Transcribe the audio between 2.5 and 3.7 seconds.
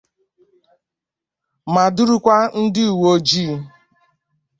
ndị uwe ojii